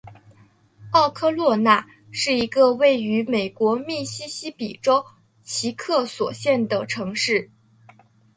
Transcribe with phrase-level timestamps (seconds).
[0.93, 5.05] 奥科洛纳是一个位于美国密西西比州
[5.43, 7.51] 奇克索县的城市。